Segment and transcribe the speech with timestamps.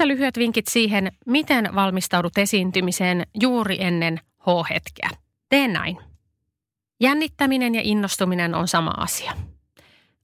[0.00, 5.10] Tässä lyhyet vinkit siihen, miten valmistaudut esiintymiseen juuri ennen H-hetkeä.
[5.48, 5.98] Tee näin.
[7.00, 9.32] Jännittäminen ja innostuminen on sama asia.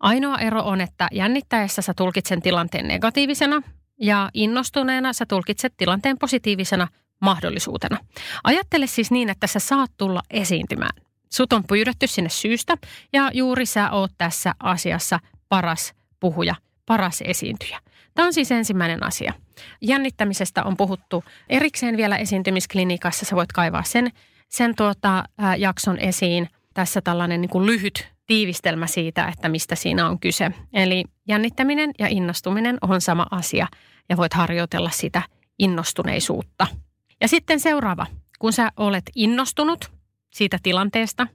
[0.00, 3.62] Ainoa ero on, että jännittäessä sä tulkitsen tilanteen negatiivisena
[4.00, 6.88] ja innostuneena sä tulkitset tilanteen positiivisena
[7.20, 7.98] mahdollisuutena.
[8.44, 11.02] Ajattele siis niin, että sä saat tulla esiintymään.
[11.32, 12.76] Sut on pyydetty sinne syystä
[13.12, 16.54] ja juuri sä oot tässä asiassa paras puhuja,
[16.86, 17.80] paras esiintyjä.
[18.14, 19.32] Tämä on siis ensimmäinen asia.
[19.80, 23.24] Jännittämisestä on puhuttu erikseen vielä esiintymisklinikassa.
[23.24, 24.10] Sä voit kaivaa sen,
[24.48, 26.48] sen tuota, ää, jakson esiin.
[26.74, 30.50] Tässä tällainen niin kuin lyhyt tiivistelmä siitä, että mistä siinä on kyse.
[30.72, 33.66] Eli jännittäminen ja innostuminen on sama asia
[34.08, 35.22] ja voit harjoitella sitä
[35.58, 36.66] innostuneisuutta.
[37.20, 38.06] Ja sitten seuraava.
[38.38, 39.92] Kun sä olet innostunut
[40.34, 41.26] siitä tilanteesta,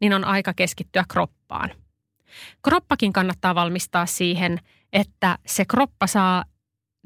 [0.00, 1.70] niin on aika keskittyä kroppaan.
[2.62, 4.58] Kroppakin kannattaa valmistaa siihen,
[4.92, 6.44] että se kroppa saa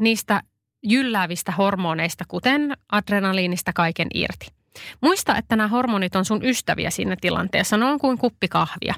[0.01, 0.43] niistä
[0.83, 4.47] jylläävistä hormoneista, kuten adrenaliinista kaiken irti.
[5.01, 8.95] Muista, että nämä hormonit on sun ystäviä siinä tilanteessa, ne on kuin kuppi kahvia.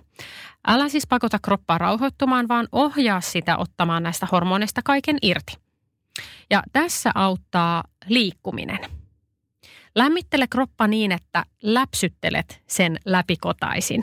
[0.67, 5.57] Älä siis pakota kroppaa rauhoittumaan, vaan ohjaa sitä ottamaan näistä hormoneista kaiken irti.
[6.51, 8.79] Ja tässä auttaa liikkuminen.
[9.95, 14.03] Lämmittele kroppa niin, että läpsyttelet sen läpikotaisin,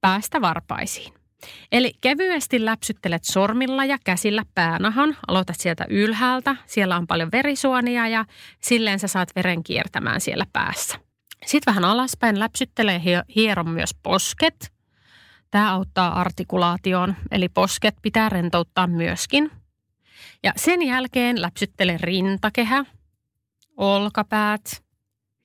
[0.00, 1.23] päästä varpaisiin.
[1.72, 5.16] Eli kevyesti läpsyttelet sormilla ja käsillä päänahan.
[5.28, 6.56] Aloitat sieltä ylhäältä.
[6.66, 8.24] Siellä on paljon verisuonia ja
[8.60, 10.98] silleen sä saat veren kiertämään siellä päässä.
[11.46, 13.02] Sitten vähän alaspäin läpsyttelee
[13.36, 14.72] hieron myös posket.
[15.50, 19.50] Tämä auttaa artikulaatioon, eli posket pitää rentouttaa myöskin.
[20.42, 22.84] Ja sen jälkeen läpsyttele rintakehä,
[23.76, 24.84] olkapäät,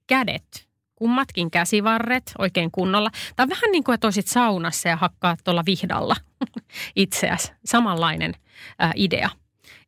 [0.08, 0.69] kädet
[1.00, 3.12] kummatkin käsivarret oikein kunnolla.
[3.36, 6.16] Tai vähän niin kuin, että olisit saunassa ja hakkaat tuolla vihdalla
[6.96, 7.52] itseäsi.
[7.66, 8.34] Samanlainen
[8.80, 9.30] ää, idea.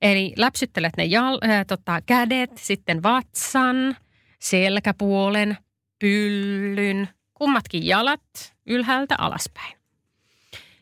[0.02, 3.98] Eli läpsyttelet ne jal, ää, tota, kädet, sitten vatsan,
[4.40, 5.58] selkäpuolen,
[6.00, 9.78] pyllyn, kummatkin jalat ylhäältä alaspäin.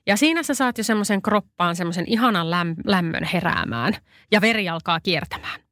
[0.08, 2.50] Ja siinä sä saat jo semmoisen kroppaan semmoisen ihanan
[2.86, 3.94] lämmön heräämään
[4.32, 5.69] ja veri alkaa kiertämään.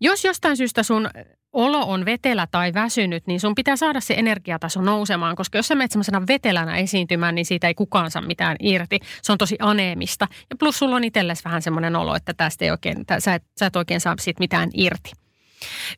[0.00, 1.10] Jos jostain syystä sun
[1.52, 5.74] olo on vetelä tai väsynyt, niin sun pitää saada se energiataso nousemaan, koska jos sä
[5.74, 8.98] menet semmoisena vetelänä esiintymään, niin siitä ei kukaan saa mitään irti.
[9.22, 10.28] Se on tosi aneemista.
[10.50, 13.66] Ja plus sulla on itsellesi vähän semmoinen olo, että tästä ei oikein, sä, et, sä
[13.66, 15.12] et oikein saa siitä mitään irti.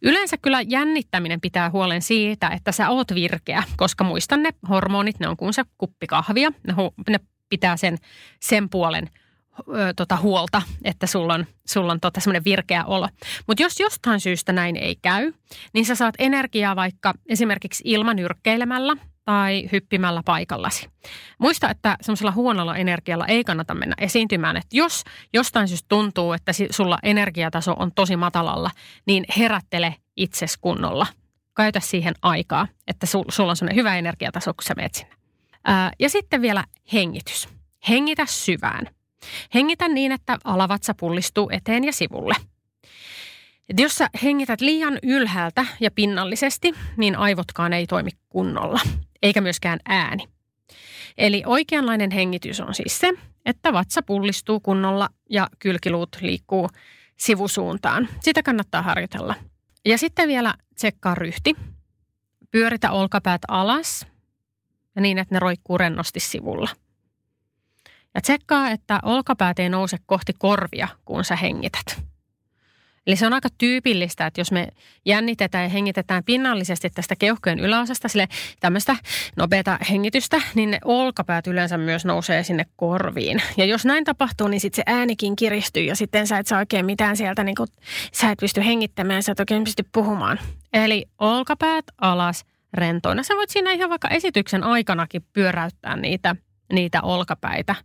[0.03, 5.29] Yleensä kyllä jännittäminen pitää huolen siitä, että sä oot virkeä, koska muistan ne hormonit, ne
[5.29, 6.51] on kuin se kuppi kahvia.
[6.67, 6.75] Ne,
[7.09, 7.99] ne pitää sen,
[8.41, 9.11] sen puolen–
[9.59, 13.09] ö, tota, huolta, että sulla on, sulla on tota, semmoinen virkeä olo.
[13.47, 15.33] Mutta jos jostain syystä näin ei käy,
[15.73, 20.89] niin sä saat energiaa vaikka esimerkiksi ilmanyrkkeilemällä tai hyppimällä paikallasi.
[21.39, 24.57] Muista, että semmoisella huonolla energialla ei kannata mennä esiintymään.
[24.57, 28.71] Että jos jostain syystä tuntuu, että sulla energiataso on tosi matalalla,
[29.07, 31.07] niin herättele itses kunnolla.
[31.57, 35.15] Käytä siihen aikaa, että sulla on semmoinen hyvä energiataso, kun sä menet sinne.
[35.65, 37.49] Ää, ja sitten vielä hengitys.
[37.89, 38.87] Hengitä syvään.
[39.55, 42.35] Hengitä niin, että alavatsa pullistuu eteen ja sivulle.
[43.69, 48.81] Et jos sä hengität liian ylhäältä ja pinnallisesti, niin aivotkaan ei toimi kunnolla,
[49.23, 50.29] eikä myöskään ääni.
[51.19, 53.13] Eli oikeanlainen hengitys on siis se,
[53.47, 56.69] että vatsa pullistuu kunnolla ja kylkiluut liikkuu
[57.17, 58.09] sivusuuntaan.
[58.21, 59.35] Sitä kannattaa harjoitella.
[59.85, 61.57] Ja sitten vielä tsekkaa ryhti.
[62.51, 64.07] Pyöritä olkapäät alas
[64.97, 66.69] ja niin, että ne roikkuu rennosti sivulla–
[68.15, 72.05] ja tsekkaa, että olkapäät ei nouse kohti korvia, kun sä hengität.
[73.07, 74.69] Eli se on aika tyypillistä, että jos me
[75.05, 78.29] jännitetään ja hengitetään pinnallisesti tästä keuhkojen yläosasta sille
[78.61, 78.97] tämmöistä
[79.37, 83.43] nopeata hengitystä, niin ne olkapäät yleensä myös nousee sinne korviin.
[83.57, 86.87] Ja jos näin tapahtuu, niin sitten se äänikin kiristyy ja sitten sä et saa oikein
[86.87, 87.67] mitään sieltä, niin kun
[88.13, 90.39] sä et pysty hengittämään, sä et oikein pysty puhumaan.
[90.73, 92.45] Eli olkapäät alas
[92.75, 93.23] rentoina.
[93.23, 96.37] Sä voit siinä ihan vaikka esityksen aikanakin pyöräyttää niitä,
[96.73, 97.75] niitä olkapäitä–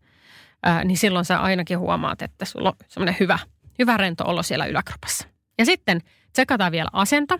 [0.63, 3.39] ää, niin silloin sä ainakin huomaat, että sulla on semmoinen hyvä,
[3.79, 5.27] hyvä rento olo siellä yläkropassa.
[5.57, 6.01] Ja sitten
[6.33, 7.39] tsekataan vielä asento.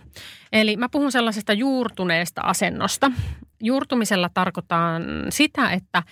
[0.54, 3.12] Eli mä puhun sellaisesta juurtuneesta asennosta.
[3.64, 6.04] Juurtumisella tarkoitan sitä, että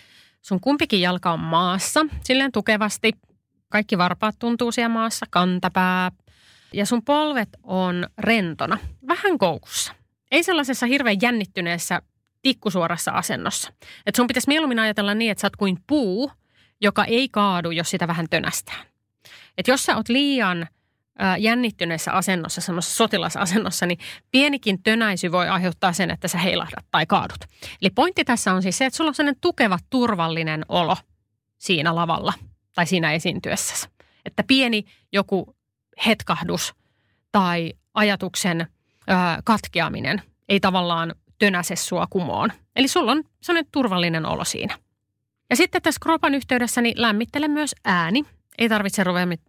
[0.42, 3.12] sun kumpikin jalka on maassa silleen tukevasti.
[3.69, 6.12] Kaikki varpaat tuntuu siellä maassa, kantapää,
[6.74, 8.77] ja sun polvet on rentona,
[9.07, 9.94] vähän koukussa.
[10.31, 12.01] Ei sellaisessa hirveän jännittyneessä
[12.42, 13.74] tikkusuorassa asennossa.
[14.06, 16.31] Et sun pitäisi mieluummin ajatella niin, että sä oot kuin puu,
[16.81, 18.75] joka ei kaadu, jos sitä vähän tönästää.
[19.57, 20.68] Et jos sä oot liian
[21.39, 24.00] jännittyneessä asennossa, semmoisessa sotilasasennossa, niin
[24.31, 27.38] pienikin tönäisy voi aiheuttaa sen, että sä heilahdat tai kaadut.
[27.81, 30.97] Eli pointti tässä on siis se, että sulla on sellainen tukeva, turvallinen olo
[31.57, 32.33] siinä lavalla
[32.75, 33.89] tai siinä esiintyessä.
[34.25, 35.56] Että pieni joku
[36.06, 36.73] hetkahdus
[37.31, 38.68] tai ajatuksen ö,
[39.44, 42.51] katkeaminen ei tavallaan tönäse sua kumoon.
[42.75, 44.77] Eli sulla on sellainen turvallinen olo siinä.
[45.49, 48.25] Ja sitten tässä kropan yhteydessä niin lämmittele myös ääni.
[48.57, 49.03] Ei tarvitse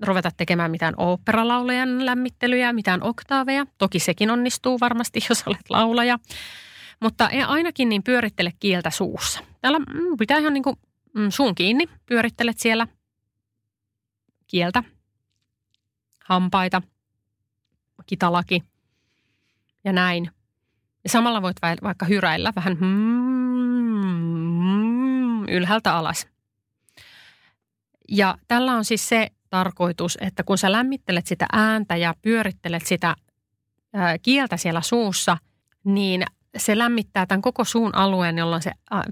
[0.06, 3.66] ruveta tekemään mitään oopperalaulajan lämmittelyjä, mitään oktaaveja.
[3.78, 6.18] Toki sekin onnistuu varmasti, jos olet laulaja.
[7.00, 9.40] Mutta ainakin niin pyörittele kieltä suussa.
[9.60, 10.76] Täällä mm, pitää ihan niin kuin
[11.14, 11.88] mm, suun kiinni.
[12.06, 12.86] Pyörittelet siellä
[14.46, 14.82] kieltä,
[16.24, 16.82] hampaita,
[18.06, 18.62] kitalaki
[19.84, 20.30] ja näin.
[21.04, 23.37] Ja samalla voit vaikka hyräillä vähän mm,
[25.50, 26.26] ylhäältä alas.
[28.08, 33.14] Ja tällä on siis se tarkoitus, että kun sä lämmittelet sitä ääntä ja pyörittelet sitä
[34.22, 35.36] kieltä siellä suussa,
[35.84, 36.24] niin
[36.56, 38.70] se lämmittää tämän koko suun alueen, jolloin se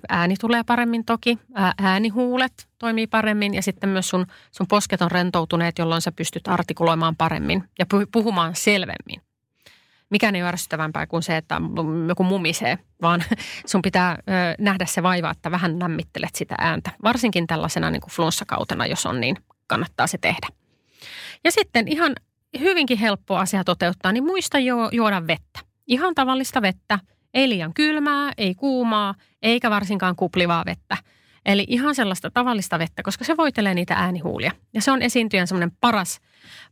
[0.08, 1.38] ääni tulee paremmin toki.
[1.78, 7.16] Äänihuulet toimii paremmin ja sitten myös sun, sun posket on rentoutuneet, jolloin sä pystyt artikuloimaan
[7.16, 9.25] paremmin ja puhumaan selvemmin.
[10.11, 11.61] Mikään ei ole ärsyttävämpää kuin se, että
[12.08, 13.25] joku mumisee, vaan
[13.67, 14.19] sun pitää
[14.58, 16.91] nähdä se vaiva, että vähän lämmittelet sitä ääntä.
[17.03, 19.37] Varsinkin tällaisena niin kuin flunssakautena, jos on, niin
[19.67, 20.47] kannattaa se tehdä.
[21.44, 22.12] Ja sitten ihan
[22.58, 24.58] hyvinkin helppo asia toteuttaa, niin muista
[24.93, 25.61] juoda vettä.
[25.87, 26.99] Ihan tavallista vettä–
[27.37, 30.97] ei liian kylmää, ei kuumaa, eikä varsinkaan kuplivaa vettä.
[31.47, 34.53] Eli ihan sellaista tavallista vettä, koska se voitelee niitä äänihuulia.
[34.75, 36.20] Ja se on esiintyjän semmoinen paras,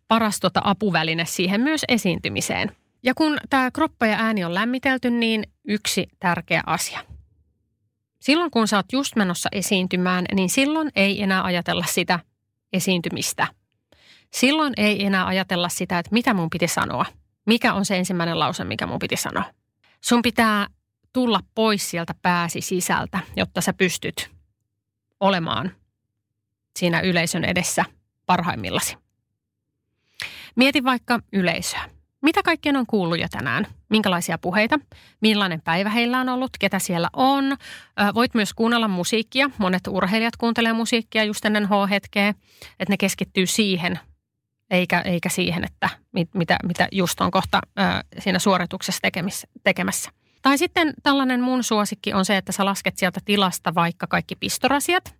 [0.08, 2.76] paras tota apuväline siihen myös esiintymiseen.
[3.04, 7.04] Ja kun tämä kroppa ja ääni on lämmitelty, niin yksi tärkeä asia.
[8.20, 12.20] Silloin kun sä oot just menossa esiintymään, niin silloin ei enää ajatella sitä
[12.72, 13.46] esiintymistä.
[14.32, 17.06] Silloin ei enää ajatella sitä, että mitä mun piti sanoa.
[17.46, 19.44] Mikä on se ensimmäinen lause, mikä mun piti sanoa.
[20.00, 20.66] Sun pitää
[21.12, 24.30] tulla pois sieltä pääsi sisältä, jotta sä pystyt
[25.20, 25.72] olemaan
[26.78, 27.84] siinä yleisön edessä
[28.26, 28.96] parhaimmillasi.
[30.56, 31.93] Mieti vaikka yleisöä.
[32.24, 33.66] Mitä kaikkien on kuullut jo tänään?
[33.88, 34.78] Minkälaisia puheita?
[35.20, 36.50] Millainen päivä heillä on ollut?
[36.60, 37.56] Ketä siellä on?
[38.14, 39.50] Voit myös kuunnella musiikkia.
[39.58, 43.98] Monet urheilijat kuuntelee musiikkia just ennen H-hetkeä, että ne keskittyy siihen,
[44.70, 47.82] eikä, eikä siihen, että mit, mitä, mitä just on kohta ö,
[48.18, 50.10] siinä suorituksessa tekemis, tekemässä.
[50.42, 55.14] Tai sitten tällainen mun suosikki on se, että sä lasket sieltä tilasta vaikka kaikki pistorasiat.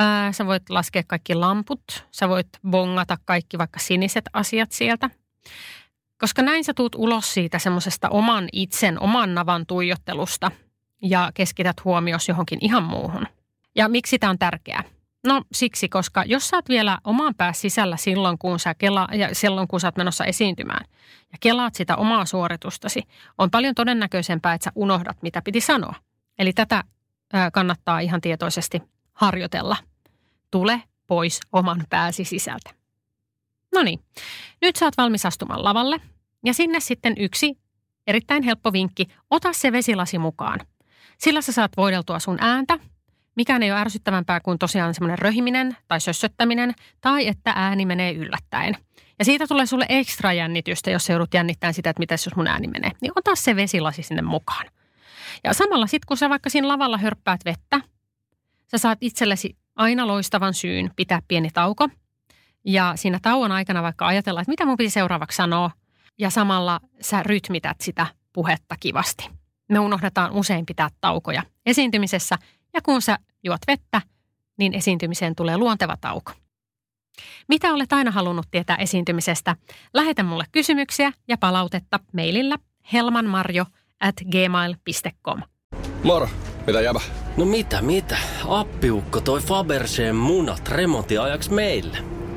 [0.00, 5.10] Ö, sä voit laskea kaikki lamput, sä voit bongata kaikki vaikka siniset asiat sieltä.
[6.18, 10.50] Koska näin sä tuut ulos siitä semmoisesta oman itsen, oman navan tuijottelusta
[11.02, 13.26] ja keskität huomioon johonkin ihan muuhun.
[13.76, 14.84] Ja miksi tämä on tärkeää?
[15.26, 19.34] No siksi, koska jos sä oot vielä oman pää sisällä silloin, kun sä, kela, ja
[19.34, 20.84] silloin, kun sä oot menossa esiintymään
[21.32, 23.02] ja kelaat sitä omaa suoritustasi,
[23.38, 25.94] on paljon todennäköisempää, että sä unohdat, mitä piti sanoa.
[26.38, 26.84] Eli tätä
[27.52, 29.76] kannattaa ihan tietoisesti harjoitella.
[30.50, 32.70] Tule pois oman pääsi sisältä.
[33.76, 34.00] No niin,
[34.62, 36.00] nyt sä oot valmis astumaan lavalle
[36.44, 37.58] ja sinne sitten yksi
[38.06, 40.60] erittäin helppo vinkki, ota se vesilasi mukaan.
[41.18, 42.78] Sillä sä saat voideltua sun ääntä
[43.36, 48.76] Mikään ei ole ärsyttävämpää kuin tosiaan semmoinen röhiminen tai sössöttäminen tai että ääni menee yllättäen.
[49.18, 52.68] Ja siitä tulee sulle ekstra jännitystä, jos joudut jännittämään sitä, että mitä jos mun ääni
[52.68, 52.90] menee.
[53.00, 54.66] Niin ota se vesilasi sinne mukaan.
[55.44, 57.80] Ja samalla sitten, kun sä vaikka siinä lavalla hörppäät vettä,
[58.70, 61.88] sä saat itsellesi aina loistavan syyn pitää pieni tauko.
[62.66, 65.70] Ja siinä tauon aikana vaikka ajatella, että mitä mun piti seuraavaksi sanoa.
[66.18, 69.30] Ja samalla sä rytmität sitä puhetta kivasti.
[69.68, 72.38] Me unohdetaan usein pitää taukoja esiintymisessä–
[72.76, 74.02] ja kun sä juot vettä,
[74.58, 76.32] niin esiintymiseen tulee luonteva tauko.
[77.48, 79.56] Mitä olet aina halunnut tietää esiintymisestä?
[79.94, 82.56] Lähetä mulle kysymyksiä ja palautetta mailillä
[82.92, 83.64] helmanmarjo
[84.00, 85.40] at gmail.com.
[86.02, 86.28] Moro,
[86.66, 87.00] mitä jäbä?
[87.36, 88.18] No mitä, mitä?
[88.48, 92.15] Appiukko toi Faberseen munat remontiajaksi meille.